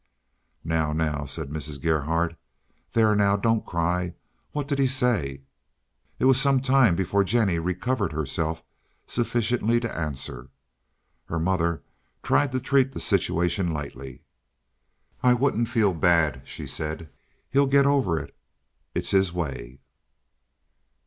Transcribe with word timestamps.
"Now, 0.63 0.93
now," 0.93 1.25
said 1.25 1.49
Mrs. 1.51 1.79
Gerhardt. 1.79 2.35
"There 2.93 3.13
now, 3.15 3.35
don't 3.35 3.63
cry. 3.63 4.15
What 4.51 4.67
did 4.67 4.79
he 4.79 4.87
say?" 4.87 5.43
It 6.17 6.25
was 6.25 6.41
some 6.41 6.59
time 6.59 6.95
before 6.95 7.23
Jennie 7.23 7.59
recovered 7.59 8.11
herself 8.11 8.63
sufficiently 9.05 9.79
to 9.79 9.95
answer. 9.95 10.49
Her 11.25 11.37
mother 11.37 11.83
tried 12.23 12.51
to 12.53 12.59
treat 12.59 12.93
the 12.93 12.99
situation 12.99 13.71
lightly. 13.75 14.23
"I 15.21 15.35
wouldn't 15.35 15.67
feel 15.69 15.93
bad," 15.93 16.41
she 16.45 16.65
said. 16.65 17.07
"He'll 17.51 17.67
get 17.67 17.85
over 17.85 18.17
it. 18.19 18.35
It's 18.95 19.11
his 19.11 19.31
way." 19.31 19.81